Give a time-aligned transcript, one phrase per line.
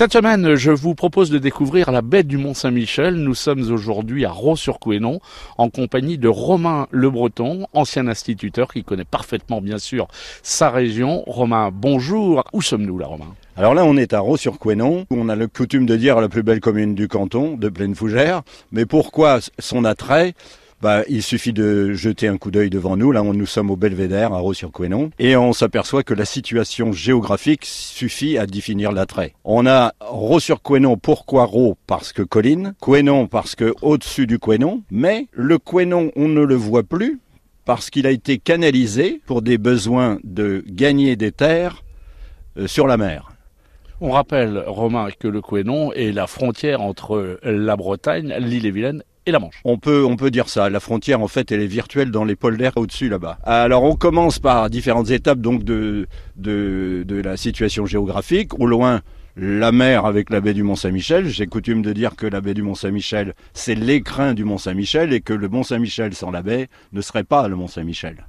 [0.00, 3.16] Cette semaine, je vous propose de découvrir la baie du Mont-Saint-Michel.
[3.16, 5.20] Nous sommes aujourd'hui à Raux-sur-Couesnon
[5.58, 10.08] en compagnie de Romain Le Breton, ancien instituteur qui connaît parfaitement bien sûr
[10.42, 11.22] sa région.
[11.26, 12.44] Romain, bonjour.
[12.54, 13.34] Où sommes-nous là, Romain?
[13.58, 16.42] Alors là, on est à Raux-sur-Couesnon, où on a le coutume de dire la plus
[16.42, 18.40] belle commune du canton, de Plaine Fougère.
[18.72, 20.32] Mais pourquoi son attrait?
[20.80, 23.12] Bah, il suffit de jeter un coup d'œil devant nous.
[23.12, 28.38] Là, nous sommes au Belvédère, à Raux-sur-Couesnon, et on s'aperçoit que la situation géographique suffit
[28.38, 29.34] à définir l'attrait.
[29.44, 30.96] On a Raux-sur-Couesnon.
[30.96, 32.74] Pourquoi Raux Parce que colline.
[32.80, 34.82] Couesnon parce que au-dessus du Couesnon.
[34.90, 37.20] Mais le Couesnon, on ne le voit plus
[37.64, 41.84] parce qu'il a été canalisé pour des besoins de gagner des terres
[42.56, 43.32] euh, sur la mer.
[44.00, 49.38] On rappelle, Romain, que le Couesnon est la frontière entre la Bretagne, l'île-et-Vilaine et la
[49.38, 49.60] Manche.
[49.64, 50.70] On peut, on peut dire ça.
[50.70, 53.38] La frontière, en fait, elle est virtuelle dans les polders au-dessus là-bas.
[53.44, 56.06] Alors, on commence par différentes étapes donc de,
[56.36, 58.58] de, de la situation géographique.
[58.58, 59.02] Au loin,
[59.36, 61.28] la mer avec la baie du Mont-Saint-Michel.
[61.28, 65.32] J'ai coutume de dire que la baie du Mont-Saint-Michel, c'est l'écrin du Mont-Saint-Michel et que
[65.32, 68.26] le Mont-Saint-Michel sans la baie ne serait pas le Mont-Saint-Michel.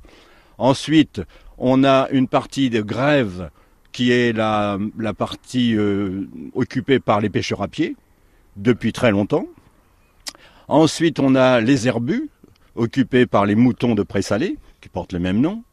[0.57, 1.21] Ensuite,
[1.57, 3.49] on a une partie de grève
[3.91, 7.95] qui est la, la partie euh, occupée par les pêcheurs à pied
[8.55, 9.47] depuis très longtemps.
[10.71, 12.29] Ensuite, on a les herbus
[12.75, 15.65] occupés par les moutons de Pré-Salé, qui portent le même nom.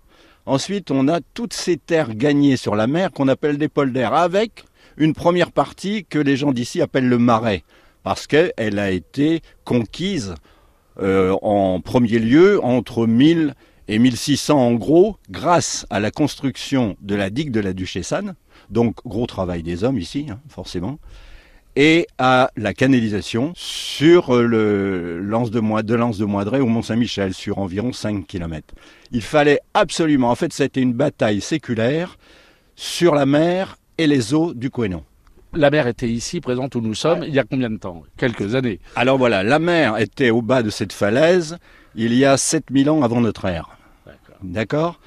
[0.44, 4.64] Ensuite, on a toutes ces terres gagnées sur la mer qu'on appelle des polders, avec
[4.96, 7.62] une première partie que les gens d'ici appellent le marais,
[8.02, 10.34] parce qu'elle a été conquise
[10.98, 13.54] euh, en premier lieu entre 1000
[13.86, 18.34] et 1600 en gros, grâce à la construction de la digue de la Duchessane,
[18.68, 20.98] donc gros travail des hommes ici, hein, forcément,
[21.80, 27.92] et à la canalisation sur le lance de, de Lance de au Mont-Saint-Michel, sur environ
[27.92, 28.74] 5 km.
[29.12, 32.18] Il fallait absolument, en fait, c'était une bataille séculaire
[32.74, 35.04] sur la mer et les eaux du Couesnon.
[35.54, 38.02] La mer était ici, présente où nous sommes, il y a combien de temps?
[38.16, 38.80] Quelques années.
[38.96, 41.58] Alors voilà, la mer était au bas de cette falaise
[41.94, 43.78] il y a 7000 ans avant notre ère.
[44.42, 44.98] D'accord?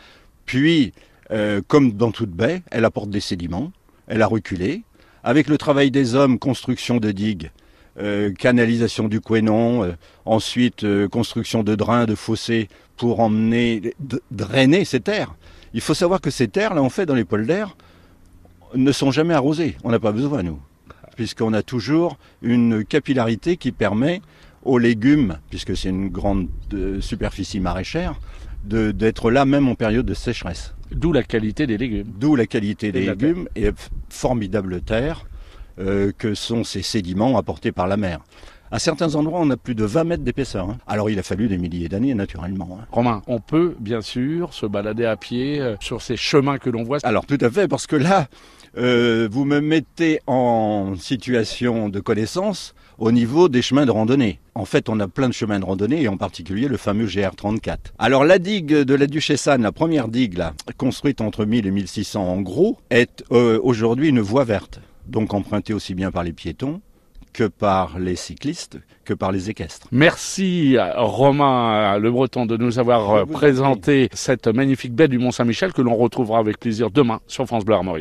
[0.45, 0.93] Puis,
[1.31, 3.73] euh, comme dans toute baie, elle apporte des sédiments,
[4.07, 4.83] elle a reculé.
[5.23, 7.51] Avec le travail des hommes, construction de digues,
[7.99, 9.91] euh, canalisation du Couesnon, euh,
[10.25, 13.93] ensuite construction de drains, de fossés pour emmener,
[14.31, 15.35] drainer ces terres.
[15.73, 17.75] Il faut savoir que ces terres, là, en fait, dans les polders,
[18.75, 19.77] ne sont jamais arrosées.
[19.83, 20.59] On n'a pas besoin, nous,
[21.15, 24.21] puisqu'on a toujours une capillarité qui permet
[24.63, 26.47] aux légumes, puisque c'est une grande
[26.99, 28.19] superficie maraîchère,
[28.63, 30.75] d'être là même en période de sécheresse.
[30.91, 32.07] D'où la qualité des légumes.
[32.19, 33.71] D'où la qualité des légumes et
[34.09, 35.25] formidable terre
[35.79, 38.19] euh, que sont ces sédiments apportés par la mer.
[38.71, 40.69] À certains endroits, on a plus de 20 mètres d'épaisseur.
[40.69, 40.77] Hein.
[40.85, 42.79] Alors il a fallu des milliers d'années, naturellement.
[42.79, 42.85] Hein.
[42.91, 46.83] Romain, on peut bien sûr se balader à pied euh, sur ces chemins que l'on
[46.83, 46.99] voit.
[47.03, 48.27] Alors tout à fait, parce que là,
[48.77, 54.39] euh, vous me mettez en situation de connaissance au niveau des chemins de randonnée.
[54.55, 57.77] En fait, on a plein de chemins de randonnée et en particulier le fameux GR34.
[57.99, 62.21] Alors la digue de la Duchessane, la première digue là, construite entre 1000 et 1600
[62.21, 66.81] en gros, est euh, aujourd'hui une voie verte, donc empruntée aussi bien par les piétons
[67.33, 69.87] que par les cyclistes, que par les équestres.
[69.91, 75.95] Merci Romain Le Breton de nous avoir présenté cette magnifique baie du Mont-Saint-Michel que l'on
[75.95, 77.89] retrouvera avec plaisir demain sur France Bleu Armorique.